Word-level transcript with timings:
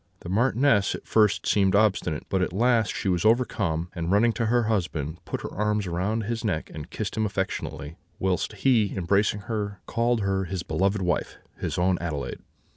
The 0.21 0.29
Marchioness 0.29 0.95
at 0.95 1.05
first 1.05 1.45
seemed 1.45 1.75
obstinate; 1.75 2.25
but 2.27 2.41
at 2.41 2.51
last 2.51 2.91
she 2.91 3.07
was 3.07 3.23
overcome, 3.23 3.89
and 3.93 4.11
running 4.11 4.33
to 4.33 4.47
her 4.47 4.63
husband, 4.63 5.23
put 5.25 5.41
her 5.41 5.53
arms 5.53 5.87
round 5.87 6.23
his 6.23 6.43
neck, 6.43 6.71
and 6.73 6.89
kissed 6.89 7.15
him 7.15 7.23
affectionately; 7.27 7.97
whilst 8.17 8.53
he, 8.53 8.97
embracing 8.97 9.41
her, 9.41 9.79
called 9.85 10.21
her 10.21 10.45
his 10.45 10.63
beloved 10.63 11.03
wife, 11.03 11.37
his 11.59 11.77
own 11.77 11.99
Adelaide. 12.01 12.39